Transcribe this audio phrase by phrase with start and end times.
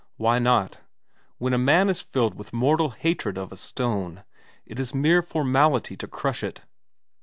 [0.17, 0.79] Why not?
[1.37, 4.23] When a man is filled with mortal hatred of a stone,
[4.65, 6.61] it is a mere formality to crush it.